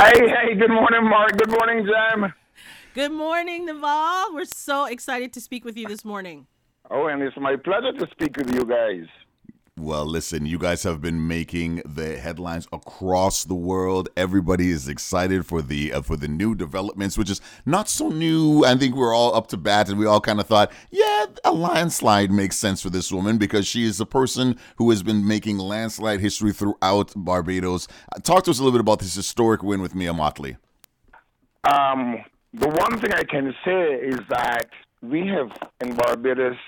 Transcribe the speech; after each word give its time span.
Hey, 0.00 0.14
hey, 0.28 0.54
good 0.54 0.70
morning, 0.70 1.04
Mark. 1.04 1.36
Good 1.36 1.50
morning, 1.50 1.84
Jim. 1.84 2.32
Good 2.94 3.12
morning, 3.12 3.66
Naval. 3.66 4.32
We're 4.32 4.46
so 4.46 4.86
excited 4.86 5.34
to 5.34 5.42
speak 5.42 5.62
with 5.62 5.76
you 5.76 5.86
this 5.86 6.06
morning. 6.06 6.46
Oh, 6.90 7.08
and 7.08 7.22
it's 7.22 7.36
my 7.36 7.56
pleasure 7.56 7.92
to 7.92 8.06
speak 8.10 8.34
with 8.38 8.50
you 8.54 8.64
guys. 8.64 9.04
Well, 9.80 10.04
listen, 10.04 10.44
you 10.44 10.58
guys 10.58 10.82
have 10.82 11.00
been 11.00 11.26
making 11.26 11.80
the 11.86 12.18
headlines 12.18 12.68
across 12.70 13.44
the 13.44 13.54
world. 13.54 14.10
Everybody 14.14 14.70
is 14.70 14.88
excited 14.88 15.46
for 15.46 15.62
the 15.62 15.94
uh, 15.94 16.02
for 16.02 16.18
the 16.18 16.28
new 16.28 16.54
developments, 16.54 17.16
which 17.16 17.30
is 17.30 17.40
not 17.64 17.88
so 17.88 18.10
new. 18.10 18.62
I 18.62 18.76
think 18.76 18.94
we're 18.94 19.14
all 19.14 19.34
up 19.34 19.46
to 19.48 19.56
bat, 19.56 19.88
and 19.88 19.98
we 19.98 20.04
all 20.04 20.20
kind 20.20 20.38
of 20.38 20.46
thought, 20.46 20.70
yeah, 20.90 21.24
a 21.44 21.52
landslide 21.52 22.30
makes 22.30 22.58
sense 22.58 22.82
for 22.82 22.90
this 22.90 23.10
woman 23.10 23.38
because 23.38 23.66
she 23.66 23.84
is 23.84 23.98
a 24.00 24.06
person 24.06 24.58
who 24.76 24.90
has 24.90 25.02
been 25.02 25.26
making 25.26 25.56
landslide 25.56 26.20
history 26.20 26.52
throughout 26.52 27.14
Barbados. 27.16 27.88
Uh, 28.14 28.20
talk 28.20 28.44
to 28.44 28.50
us 28.50 28.58
a 28.58 28.62
little 28.62 28.78
bit 28.78 28.82
about 28.82 28.98
this 28.98 29.14
historic 29.14 29.62
win 29.62 29.80
with 29.80 29.94
Mia 29.94 30.12
Mottley. 30.12 30.58
Um, 31.64 32.22
the 32.52 32.68
one 32.68 32.98
thing 33.00 33.14
I 33.14 33.24
can 33.24 33.54
say 33.64 33.94
is 33.94 34.20
that 34.28 34.68
we 35.00 35.26
have 35.28 35.50
in 35.80 35.94
Barbados 35.94 36.58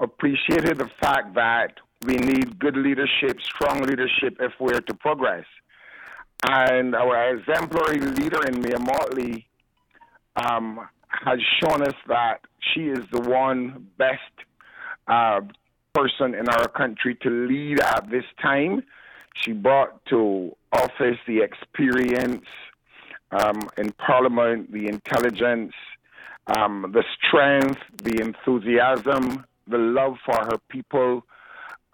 appreciated 0.00 0.78
the 0.78 0.90
fact 1.00 1.34
that 1.34 1.74
we 2.06 2.16
need 2.16 2.58
good 2.58 2.76
leadership, 2.76 3.40
strong 3.42 3.82
leadership 3.82 4.36
if 4.40 4.52
we're 4.58 4.80
to 4.80 4.94
progress. 4.94 5.44
And 6.48 6.94
our 6.94 7.36
exemplary 7.36 8.00
leader 8.00 8.42
in 8.46 8.62
Mia 8.62 8.78
Mottley 8.78 9.44
um, 10.36 10.88
has 11.08 11.38
shown 11.60 11.82
us 11.82 11.94
that 12.08 12.40
she 12.60 12.88
is 12.88 13.00
the 13.12 13.20
one 13.20 13.86
best 13.98 14.20
uh, 15.08 15.40
person 15.92 16.34
in 16.34 16.48
our 16.48 16.68
country 16.68 17.16
to 17.16 17.28
lead 17.28 17.80
at 17.80 18.08
this 18.10 18.24
time. 18.40 18.82
She 19.34 19.52
brought 19.52 20.02
to 20.06 20.56
office 20.72 21.18
the 21.26 21.42
experience 21.42 22.46
um, 23.30 23.68
in 23.76 23.92
Parliament, 23.92 24.72
the 24.72 24.88
intelligence, 24.88 25.74
um, 26.46 26.90
the 26.94 27.04
strength, 27.18 27.80
the 28.02 28.20
enthusiasm, 28.22 29.44
the 29.68 29.78
love 29.78 30.16
for 30.24 30.36
her 30.36 30.58
people 30.68 31.24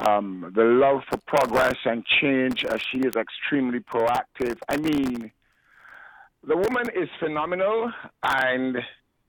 um, 0.01 0.53
the 0.55 0.65
love 0.65 1.03
for 1.09 1.19
progress 1.27 1.77
and 1.85 2.05
change. 2.05 2.65
Uh, 2.65 2.77
she 2.77 2.99
is 2.99 3.17
extremely 3.17 3.81
proactive. 3.81 4.59
I 4.69 4.77
mean, 4.77 5.31
the 6.47 6.57
woman 6.57 6.85
is 6.95 7.09
phenomenal, 7.19 7.91
and 8.23 8.79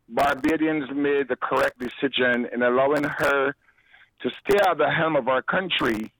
Barbadians 0.09 0.89
made 0.93 1.29
the 1.29 1.35
correct 1.35 1.79
decision 1.79 2.47
in 2.53 2.61
allowing 2.61 3.03
her 3.03 3.55
to 4.21 4.29
stay 4.29 4.57
at 4.67 4.77
the 4.77 4.89
helm 4.89 5.15
of 5.15 5.27
our 5.27 5.41
country. 5.41 6.11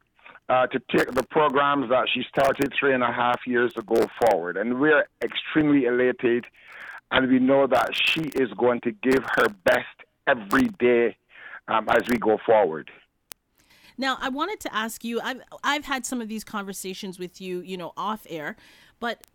Uh, 0.49 0.65
to 0.65 0.79
take 0.95 1.11
the 1.11 1.23
programs 1.23 1.89
that 1.89 2.07
she 2.13 2.23
started 2.23 2.73
three 2.79 2.93
and 2.93 3.03
a 3.03 3.11
half 3.11 3.45
years 3.45 3.75
ago 3.75 4.07
forward. 4.21 4.55
And 4.55 4.79
we're 4.79 5.05
extremely 5.21 5.83
elated, 5.83 6.45
and 7.11 7.29
we 7.29 7.39
know 7.39 7.67
that 7.67 7.89
she 7.93 8.21
is 8.21 8.49
going 8.53 8.79
to 8.85 8.93
give 8.93 9.25
her 9.35 9.49
best 9.65 10.05
every 10.25 10.69
day 10.79 11.17
um, 11.67 11.89
as 11.89 12.07
we 12.07 12.17
go 12.17 12.37
forward. 12.45 12.89
Now, 13.97 14.17
I 14.21 14.29
wanted 14.29 14.59
to 14.61 14.75
ask 14.75 15.03
you. 15.03 15.19
I've 15.21 15.41
I've 15.63 15.85
had 15.85 16.05
some 16.05 16.21
of 16.21 16.27
these 16.27 16.43
conversations 16.43 17.17
with 17.19 17.41
you, 17.41 17.61
you 17.61 17.77
know, 17.77 17.93
off 17.97 18.25
air, 18.29 18.55
but 18.99 19.25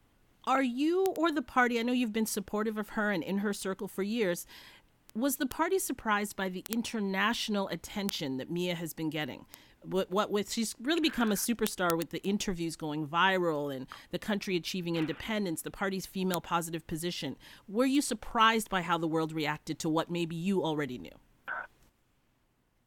are 0.44 0.62
you 0.62 1.06
or 1.16 1.30
the 1.30 1.42
party? 1.42 1.78
I 1.78 1.82
know 1.82 1.92
you've 1.92 2.12
been 2.12 2.26
supportive 2.26 2.76
of 2.76 2.90
her 2.90 3.10
and 3.10 3.22
in 3.22 3.38
her 3.38 3.52
circle 3.52 3.88
for 3.88 4.02
years. 4.02 4.46
Was 5.14 5.36
the 5.36 5.46
party 5.46 5.78
surprised 5.78 6.36
by 6.36 6.48
the 6.48 6.64
international 6.70 7.68
attention 7.68 8.38
that 8.38 8.50
Mia 8.50 8.74
has 8.74 8.94
been 8.94 9.10
getting? 9.10 9.44
What, 9.82 10.10
what 10.10 10.30
with 10.30 10.50
she's 10.50 10.74
really 10.80 11.00
become 11.00 11.32
a 11.32 11.34
superstar 11.34 11.96
with 11.96 12.10
the 12.10 12.22
interviews 12.22 12.76
going 12.76 13.06
viral 13.06 13.74
and 13.74 13.86
the 14.10 14.18
country 14.18 14.56
achieving 14.56 14.96
independence, 14.96 15.62
the 15.62 15.72
party's 15.72 16.06
female 16.06 16.40
positive 16.40 16.86
position. 16.86 17.36
Were 17.68 17.84
you 17.84 18.00
surprised 18.00 18.70
by 18.70 18.82
how 18.82 18.96
the 18.96 19.08
world 19.08 19.32
reacted 19.32 19.80
to 19.80 19.88
what 19.88 20.08
maybe 20.10 20.36
you 20.36 20.62
already 20.62 20.98
knew? 20.98 21.10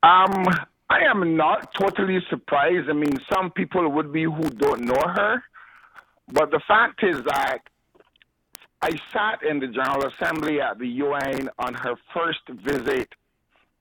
Um, 0.03 0.45
I 0.89 0.99
am 1.09 1.35
not 1.35 1.73
totally 1.73 2.19
surprised. 2.29 2.89
I 2.89 2.93
mean, 2.93 3.19
some 3.31 3.51
people 3.51 3.89
would 3.89 4.11
be 4.11 4.23
who 4.23 4.43
don't 4.43 4.81
know 4.81 5.01
her, 5.15 5.43
but 6.31 6.51
the 6.51 6.61
fact 6.67 7.03
is 7.03 7.23
that 7.23 7.59
I 8.81 8.91
sat 9.11 9.41
in 9.41 9.59
the 9.59 9.67
General 9.67 10.05
Assembly 10.05 10.61
at 10.61 10.77
the 10.77 10.87
UN 10.87 11.49
on 11.57 11.73
her 11.73 11.95
first 12.13 12.47
visit 12.49 13.09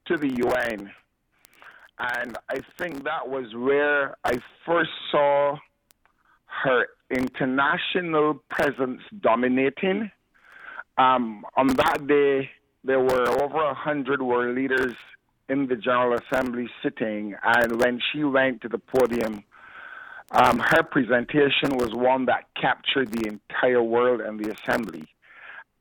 to 0.06 0.16
the 0.16 0.28
UN. 0.28 0.90
And 1.98 2.38
I 2.48 2.60
think 2.78 3.04
that 3.04 3.28
was 3.28 3.54
where 3.54 4.16
I 4.24 4.40
first 4.64 4.90
saw 5.10 5.56
her 6.46 6.86
international 7.10 8.42
presence 8.48 9.02
dominating. 9.20 10.10
Um, 10.96 11.44
on 11.56 11.68
that 11.68 12.06
day, 12.06 12.50
there 12.82 13.00
were 13.00 13.28
over 13.42 13.62
a 13.62 13.74
hundred 13.74 14.22
world 14.22 14.56
leaders 14.56 14.94
in 15.48 15.66
the 15.66 15.76
General 15.76 16.18
Assembly 16.18 16.68
sitting, 16.82 17.34
and 17.42 17.80
when 17.80 18.00
she 18.12 18.24
went 18.24 18.62
to 18.62 18.68
the 18.68 18.78
podium, 18.78 19.44
um, 20.32 20.58
her 20.58 20.82
presentation 20.82 21.76
was 21.76 21.90
one 21.92 22.26
that 22.26 22.46
captured 22.60 23.10
the 23.12 23.28
entire 23.28 23.82
world 23.82 24.20
and 24.20 24.40
the 24.40 24.50
assembly. 24.52 25.06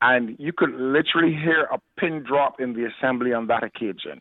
And 0.02 0.36
you 0.38 0.52
could 0.52 0.74
literally 0.74 1.34
hear 1.34 1.66
a 1.72 1.78
pin 1.98 2.22
drop 2.22 2.60
in 2.60 2.74
the 2.74 2.86
assembly 2.86 3.32
on 3.32 3.46
that 3.46 3.64
occasion. 3.64 4.20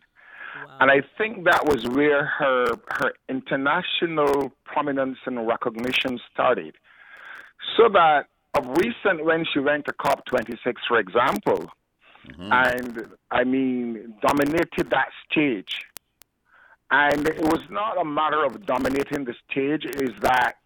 Wow. 0.55 0.77
And 0.79 0.91
I 0.91 1.01
think 1.17 1.43
that 1.45 1.65
was 1.65 1.85
where 1.87 2.25
her 2.25 2.67
her 2.99 3.13
international 3.27 4.53
prominence 4.65 5.17
and 5.25 5.45
recognition 5.45 6.19
started. 6.31 6.75
So 7.75 7.89
that 7.89 8.27
of 8.55 8.67
recent, 8.77 9.25
when 9.25 9.45
she 9.51 9.59
went 9.59 9.85
to 9.85 9.93
COP26, 9.93 10.75
for 10.87 10.99
example, 10.99 11.69
mm-hmm. 12.27 12.51
and 12.51 13.07
I 13.31 13.43
mean, 13.43 14.15
dominated 14.21 14.89
that 14.89 15.09
stage. 15.29 15.85
And 16.91 17.27
it 17.27 17.41
was 17.41 17.63
not 17.69 17.99
a 17.99 18.05
matter 18.05 18.43
of 18.45 18.65
dominating 18.65 19.25
the 19.25 19.33
stage, 19.49 19.85
is 19.85 20.11
that 20.21 20.57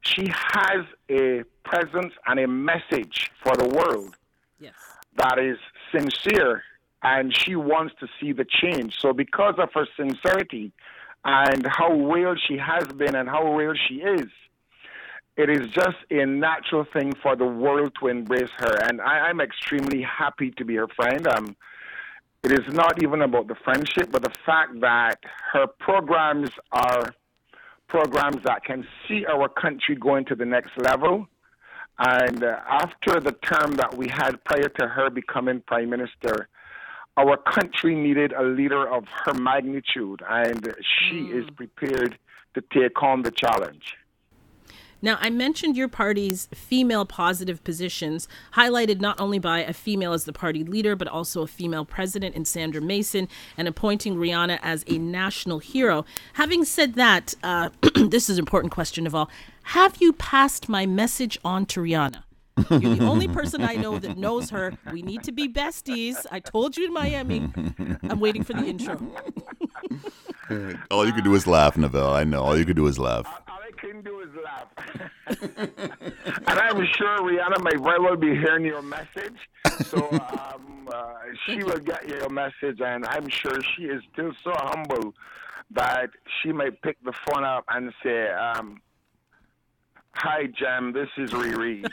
she 0.00 0.28
has 0.28 0.84
a 1.08 1.42
presence 1.64 2.12
and 2.26 2.38
a 2.38 2.46
message 2.46 3.30
for 3.42 3.56
the 3.56 3.66
world 3.66 4.16
yes. 4.60 4.74
that 5.16 5.38
is 5.38 5.58
sincere 5.90 6.62
and 7.04 7.36
she 7.36 7.54
wants 7.54 7.94
to 8.00 8.08
see 8.18 8.32
the 8.32 8.44
change. 8.44 8.98
So, 8.98 9.12
because 9.12 9.54
of 9.58 9.70
her 9.74 9.86
sincerity 9.96 10.72
and 11.24 11.66
how 11.66 11.92
real 11.92 12.34
she 12.34 12.56
has 12.56 12.86
been 12.88 13.14
and 13.14 13.28
how 13.28 13.54
real 13.54 13.74
she 13.74 13.96
is, 13.96 14.26
it 15.36 15.50
is 15.50 15.68
just 15.70 15.96
a 16.10 16.24
natural 16.24 16.84
thing 16.84 17.12
for 17.22 17.34
the 17.34 17.46
world 17.46 17.92
to 18.00 18.08
embrace 18.08 18.50
her. 18.58 18.76
And 18.84 19.00
I, 19.00 19.30
am 19.30 19.40
extremely 19.40 20.02
happy 20.02 20.52
to 20.52 20.64
be 20.64 20.76
her 20.76 20.88
friend. 20.88 21.26
Um, 21.26 21.56
it 22.44 22.52
is 22.52 22.72
not 22.72 23.02
even 23.02 23.22
about 23.22 23.48
the 23.48 23.56
friendship, 23.56 24.12
but 24.12 24.22
the 24.22 24.32
fact 24.46 24.80
that 24.80 25.18
her 25.52 25.66
programs 25.66 26.50
are 26.70 27.14
programs 27.88 28.42
that 28.44 28.64
can 28.64 28.86
see 29.06 29.24
our 29.26 29.48
country 29.48 29.96
going 29.96 30.24
to 30.26 30.34
the 30.34 30.44
next 30.44 30.72
level. 30.76 31.26
And 31.98 32.42
uh, 32.42 32.58
after 32.68 33.20
the 33.20 33.32
term 33.32 33.72
that 33.76 33.96
we 33.96 34.08
had 34.08 34.42
prior 34.44 34.68
to 34.68 34.88
her 34.88 35.10
becoming 35.10 35.62
prime 35.66 35.90
minister, 35.90 36.48
our 37.16 37.36
country 37.36 37.94
needed 37.94 38.32
a 38.32 38.42
leader 38.42 38.88
of 38.88 39.04
her 39.24 39.34
magnitude, 39.34 40.22
and 40.28 40.74
she 40.80 41.14
mm. 41.14 41.42
is 41.42 41.48
prepared 41.50 42.18
to 42.54 42.62
take 42.72 43.00
on 43.02 43.22
the 43.22 43.30
challenge. 43.30 43.96
Now, 45.04 45.18
I 45.20 45.28
mentioned 45.28 45.76
your 45.76 45.88
party's 45.88 46.48
female 46.54 47.04
positive 47.04 47.62
positions, 47.62 48.26
highlighted 48.54 49.02
not 49.02 49.20
only 49.20 49.38
by 49.38 49.58
a 49.58 49.74
female 49.74 50.14
as 50.14 50.24
the 50.24 50.32
party 50.32 50.64
leader, 50.64 50.96
but 50.96 51.08
also 51.08 51.42
a 51.42 51.46
female 51.46 51.84
president 51.84 52.34
in 52.34 52.46
Sandra 52.46 52.80
Mason, 52.80 53.28
and 53.58 53.68
appointing 53.68 54.16
Rihanna 54.16 54.60
as 54.62 54.82
a 54.88 54.96
national 54.96 55.58
hero. 55.58 56.06
Having 56.32 56.64
said 56.64 56.94
that, 56.94 57.34
uh, 57.42 57.68
this 57.96 58.30
is 58.30 58.38
an 58.38 58.42
important 58.44 58.72
question 58.72 59.06
of 59.06 59.14
all. 59.14 59.28
Have 59.64 59.98
you 60.00 60.14
passed 60.14 60.70
my 60.70 60.86
message 60.86 61.38
on 61.44 61.66
to 61.66 61.80
Rihanna? 61.80 62.22
You're 62.70 62.94
the 62.94 63.06
only 63.06 63.28
person 63.28 63.60
I 63.60 63.74
know 63.74 63.98
that 63.98 64.16
knows 64.16 64.48
her. 64.50 64.72
We 64.90 65.02
need 65.02 65.22
to 65.24 65.32
be 65.32 65.52
besties. 65.52 66.24
I 66.32 66.40
told 66.40 66.78
you 66.78 66.86
in 66.86 66.94
Miami. 66.94 67.52
I'm 68.04 68.20
waiting 68.20 68.42
for 68.42 68.54
the 68.54 68.64
intro. 68.64 68.98
all 70.90 71.04
you 71.04 71.12
could 71.12 71.24
do 71.24 71.34
is 71.34 71.46
laugh, 71.46 71.76
Neville. 71.76 72.08
I 72.08 72.24
know. 72.24 72.42
All 72.42 72.56
you 72.56 72.64
could 72.64 72.76
do 72.76 72.86
is 72.86 72.98
laugh 72.98 73.43
laugh. 74.64 75.10
and 76.46 76.58
I'm 76.58 76.86
sure 76.86 77.18
Rihanna 77.18 77.62
may 77.62 77.82
very 77.82 78.00
well 78.00 78.16
be 78.16 78.34
hearing 78.34 78.64
your 78.64 78.82
message. 78.82 79.36
So 79.84 80.08
um, 80.10 80.88
uh, 80.92 81.12
she 81.46 81.62
will 81.62 81.78
get 81.78 82.08
your 82.08 82.28
message, 82.28 82.80
and 82.80 83.04
I'm 83.06 83.28
sure 83.28 83.58
she 83.76 83.84
is 83.84 84.02
still 84.12 84.32
so 84.42 84.52
humble 84.54 85.14
that 85.70 86.10
she 86.40 86.52
may 86.52 86.70
pick 86.70 87.02
the 87.04 87.12
phone 87.26 87.44
up 87.44 87.64
and 87.68 87.92
say, 88.02 88.28
um, 88.30 88.80
Hi, 90.16 90.46
Jem, 90.46 90.92
this 90.92 91.08
is 91.16 91.30
Riri. 91.30 91.84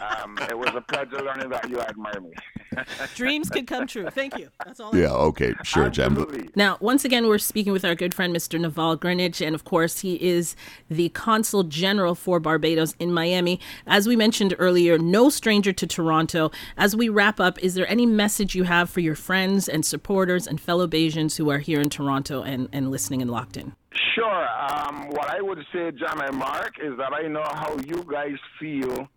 Um, 0.00 0.36
it 0.48 0.58
was 0.58 0.70
a 0.74 0.80
pleasure 0.80 1.22
learning 1.22 1.50
that 1.50 1.68
you 1.68 1.80
admire 1.80 2.20
me. 2.20 2.32
Dreams 3.14 3.48
can 3.48 3.66
come 3.66 3.86
true. 3.86 4.08
Thank 4.10 4.38
you. 4.38 4.48
That's 4.64 4.80
all. 4.80 4.94
I 4.94 5.00
Yeah, 5.00 5.12
okay, 5.12 5.54
sure, 5.62 5.90
Jem. 5.90 6.26
Now, 6.56 6.78
once 6.80 7.04
again, 7.04 7.26
we're 7.26 7.38
speaking 7.38 7.72
with 7.72 7.84
our 7.84 7.94
good 7.94 8.14
friend, 8.14 8.34
Mr. 8.34 8.60
Naval 8.60 8.96
Greenwich, 8.96 9.40
and 9.40 9.54
of 9.54 9.64
course, 9.64 10.00
he 10.00 10.14
is 10.22 10.56
the 10.88 11.10
Consul 11.10 11.64
General 11.64 12.14
for 12.14 12.40
Barbados 12.40 12.94
in 12.98 13.12
Miami. 13.12 13.60
As 13.86 14.06
we 14.06 14.16
mentioned 14.16 14.54
earlier, 14.58 14.98
no 14.98 15.28
stranger 15.28 15.72
to 15.72 15.86
Toronto. 15.86 16.50
As 16.76 16.96
we 16.96 17.08
wrap 17.08 17.40
up, 17.40 17.58
is 17.60 17.74
there 17.74 17.90
any 17.90 18.06
message 18.06 18.54
you 18.54 18.64
have 18.64 18.90
for 18.90 19.00
your 19.00 19.14
friends 19.14 19.68
and 19.68 19.84
supporters 19.84 20.46
and 20.46 20.60
fellow 20.60 20.86
Bajans 20.86 21.36
who 21.36 21.50
are 21.50 21.58
here 21.58 21.80
in 21.80 21.90
Toronto 21.90 22.42
and, 22.42 22.68
and 22.72 22.90
listening 22.90 23.22
and 23.22 23.30
locked 23.30 23.56
in? 23.56 23.74
Sure. 23.92 24.48
Um, 24.48 25.08
what 25.08 25.28
I 25.30 25.40
would 25.40 25.64
say, 25.72 25.90
Jam 25.90 26.20
and 26.20 26.36
Mark, 26.36 26.78
is 26.82 26.96
that 26.98 27.12
I 27.12 27.26
know 27.26 27.44
how 27.44 27.76
you 27.86 28.04
guys 28.08 28.38
feel 28.58 29.08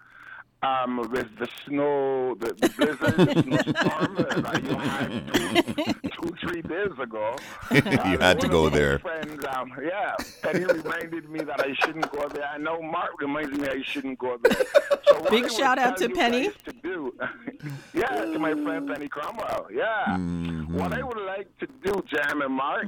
um, 0.63 0.97
with 1.11 1.27
the 1.37 1.47
snow, 1.65 2.35
the, 2.35 2.53
the 2.53 2.69
blizzard, 2.69 3.15
the 3.17 3.43
snowstorm 3.43 4.15
that 4.15 4.63
you 4.63 4.75
had 4.75 5.93
two, 5.93 6.09
two, 6.09 6.35
three 6.41 6.61
days 6.61 6.97
ago. 6.99 7.35
you 7.71 8.17
had 8.17 8.39
to 8.39 8.47
go 8.47 8.69
there. 8.69 8.99
Friends, 8.99 9.43
um, 9.55 9.73
yeah, 9.83 10.15
Penny 10.41 10.63
reminded 10.63 11.29
me 11.29 11.41
that 11.41 11.59
I 11.59 11.73
shouldn't 11.73 12.09
go 12.11 12.27
there. 12.29 12.45
I 12.45 12.57
know 12.57 12.81
Mark 12.81 13.19
reminds 13.19 13.59
me 13.59 13.67
I 13.67 13.81
shouldn't 13.81 14.19
go 14.19 14.37
there. 14.41 14.63
So 15.05 15.29
Big 15.29 15.51
shout 15.51 15.77
out 15.77 15.97
to 15.97 16.09
Penny. 16.09 16.49
To 16.49 16.71
do, 16.81 17.13
yeah, 17.93 18.07
to 18.07 18.39
my 18.39 18.53
friend 18.53 18.87
Penny 18.87 19.09
Cromwell. 19.09 19.67
Yeah. 19.71 20.05
Mm-hmm. 20.07 20.77
What 20.77 20.93
I 20.93 21.03
would 21.03 21.19
like 21.19 21.55
to 21.59 21.67
do, 21.83 22.03
Jam 22.07 22.41
and 22.41 22.53
Mark, 22.53 22.87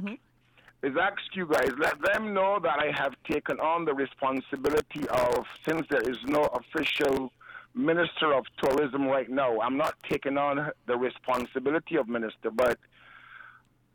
is 0.86 0.96
ask 0.96 1.34
you 1.34 1.46
guys, 1.46 1.70
let 1.78 2.00
them 2.00 2.32
know 2.32 2.60
that 2.62 2.78
I 2.78 2.92
have 2.96 3.14
taken 3.28 3.58
on 3.58 3.84
the 3.84 3.92
responsibility 3.92 5.06
of, 5.08 5.44
since 5.68 5.84
there 5.90 6.08
is 6.08 6.18
no 6.24 6.42
official 6.44 7.32
minister 7.74 8.32
of 8.32 8.44
tourism 8.62 9.06
right 9.06 9.28
now, 9.28 9.60
I'm 9.60 9.76
not 9.76 9.94
taking 10.08 10.38
on 10.38 10.70
the 10.86 10.96
responsibility 10.96 11.96
of 11.96 12.08
minister, 12.08 12.50
but 12.52 12.78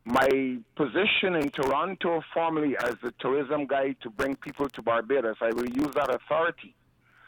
my 0.04 0.58
position 0.76 1.36
in 1.36 1.50
Toronto 1.50 2.22
formerly 2.34 2.76
as 2.78 2.96
the 3.02 3.14
tourism 3.20 3.68
guide 3.68 3.96
to 4.02 4.10
bring 4.10 4.36
people 4.36 4.68
to 4.70 4.82
Barbados, 4.82 5.38
I 5.42 5.52
will 5.52 5.70
use 5.70 5.94
that 5.96 6.14
authority 6.14 6.76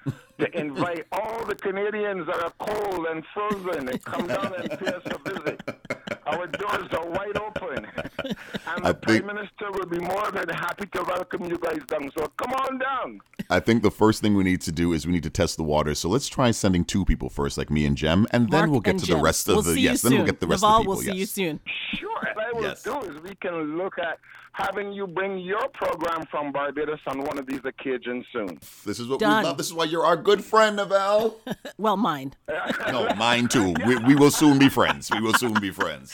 to 0.40 0.60
invite 0.60 1.06
all 1.14 1.46
the 1.46 1.56
Canadians 1.56 2.28
that 2.28 2.44
are 2.44 2.54
cold 2.60 3.06
and 3.08 3.24
frozen 3.34 3.88
and 3.88 4.04
come 4.04 4.28
down 4.28 4.54
and 4.56 4.70
pay 4.78 4.88
us 4.88 5.04
a 5.06 5.18
visit. 5.30 5.62
Our 6.38 6.48
doors 6.48 6.90
are 6.94 7.08
wide 7.08 7.38
open. 7.38 7.88
And 8.76 8.86
the 8.86 8.94
think- 8.94 9.02
Prime 9.24 9.26
Minister 9.36 9.72
will 9.72 9.86
be 9.86 10.00
more 10.00 10.32
than 10.32 10.50
happy 10.50 10.86
to 10.96 11.04
welcome 11.04 11.46
you 11.46 11.58
guys 11.58 11.80
down. 11.88 12.10
So 12.18 12.28
come 12.42 12.54
on 12.54 12.78
down. 12.80 13.20
I 13.50 13.60
think 13.60 13.84
the 13.84 13.92
first 13.92 14.22
thing 14.22 14.36
we 14.36 14.44
need 14.44 14.62
to 14.62 14.72
do 14.72 14.94
is 14.94 15.06
we 15.06 15.12
need 15.14 15.24
to 15.24 15.30
test 15.30 15.58
the 15.58 15.64
water. 15.64 15.94
So 15.96 16.10
let's 16.10 16.28
try 16.28 16.52
sending 16.52 16.84
two 16.86 17.06
people 17.06 17.30
first, 17.30 17.58
like 17.58 17.70
me 17.70 17.86
and 17.86 17.96
Jem, 17.98 18.26
and 18.32 18.50
then 18.50 18.72
we'll 18.72 18.80
get 18.80 18.98
to 19.00 19.06
Jem. 19.06 19.18
the 19.18 19.24
rest 19.24 19.48
of 19.50 19.56
we'll 19.56 19.64
the 19.64 19.74
see 19.76 19.82
yes. 19.82 20.04
You 20.04 20.10
Then 20.10 20.12
soon. 20.12 20.18
we'll 20.20 20.26
get 20.32 20.40
the 20.40 20.48
rest 20.48 20.64
Naval, 20.64 20.72
of 20.72 20.78
the 20.78 20.82
people. 20.84 20.94
we'll 20.96 21.04
see 21.04 21.20
you 21.20 21.26
soon. 21.26 21.60
Sure. 22.00 22.28
What 22.54 22.64
I 22.64 22.68
will 22.68 22.70
Yes. 22.70 22.84
do 22.84 23.00
is 23.18 23.22
we 23.22 23.36
can 23.36 23.78
look 23.78 23.98
at 24.00 24.20
having 24.54 24.94
you 24.94 25.08
bring 25.08 25.40
your 25.40 25.68
program 25.70 26.26
from 26.30 26.52
Barbados 26.52 27.00
on 27.08 27.24
one 27.24 27.40
of 27.40 27.48
these 27.48 27.62
occasions 27.66 28.26
soon. 28.32 28.60
This 28.86 29.00
is 29.00 29.08
what 29.08 29.20
Done. 29.20 29.42
we 29.44 29.48
love. 29.50 29.58
This 29.58 29.68
is 29.68 29.74
why 29.74 29.86
you're 29.86 30.06
our 30.06 30.16
good 30.18 30.44
friend, 30.44 30.76
Naval. 30.76 31.40
Well, 31.80 31.98
mine. 31.98 32.34
no, 32.92 33.08
mine 33.16 33.48
too. 33.48 33.74
We, 33.86 33.98
we 33.98 34.16
will 34.16 34.30
soon 34.32 34.60
be 34.60 34.70
friends. 34.70 35.10
We 35.12 35.20
will 35.22 35.34
soon 35.34 35.54
be 35.60 35.72
friends. 35.72 36.14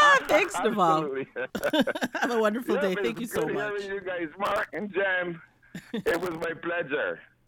Ah, 0.00 0.18
thanks, 0.28 0.54
Naval. 0.64 1.14
Have 2.14 2.30
a 2.30 2.38
wonderful 2.38 2.76
Yeah, 2.76 2.80
day. 2.80 2.94
Thank 2.94 3.18
was 3.18 3.22
you 3.22 3.26
so 3.26 3.46
much. 3.48 3.82
you 3.84 4.00
guys, 4.00 4.28
Mark 4.38 4.68
and 4.72 4.92
Jem. 4.94 5.42
it 5.92 6.20
was 6.20 6.30
my 6.30 6.52
pleasure. 6.62 7.18